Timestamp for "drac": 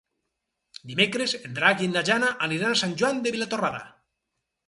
1.59-1.83